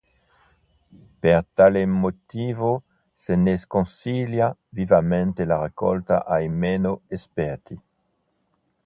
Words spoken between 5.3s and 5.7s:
la